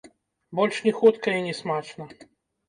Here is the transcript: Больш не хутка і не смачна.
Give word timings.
Больш 0.59 0.79
не 0.87 0.93
хутка 1.01 1.35
і 1.41 1.45
не 1.49 1.53
смачна. 1.61 2.09